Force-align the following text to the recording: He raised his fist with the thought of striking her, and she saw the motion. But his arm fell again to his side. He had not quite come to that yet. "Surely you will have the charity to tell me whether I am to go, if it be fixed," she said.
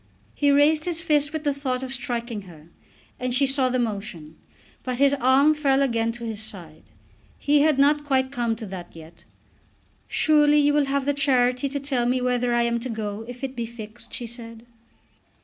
He 0.33 0.49
raised 0.49 0.85
his 0.85 0.99
fist 0.99 1.31
with 1.31 1.43
the 1.43 1.53
thought 1.53 1.83
of 1.83 1.93
striking 1.93 2.41
her, 2.49 2.69
and 3.19 3.35
she 3.35 3.45
saw 3.45 3.69
the 3.69 3.77
motion. 3.77 4.35
But 4.81 4.97
his 4.97 5.13
arm 5.13 5.53
fell 5.53 5.83
again 5.83 6.11
to 6.13 6.23
his 6.23 6.41
side. 6.41 6.81
He 7.37 7.61
had 7.61 7.77
not 7.77 8.03
quite 8.03 8.31
come 8.31 8.55
to 8.55 8.65
that 8.65 8.95
yet. 8.95 9.25
"Surely 10.07 10.57
you 10.57 10.73
will 10.73 10.85
have 10.85 11.05
the 11.05 11.13
charity 11.13 11.69
to 11.69 11.79
tell 11.79 12.07
me 12.07 12.19
whether 12.19 12.51
I 12.51 12.63
am 12.63 12.79
to 12.79 12.89
go, 12.89 13.25
if 13.27 13.43
it 13.43 13.55
be 13.55 13.67
fixed," 13.67 14.11
she 14.11 14.25
said. 14.25 14.65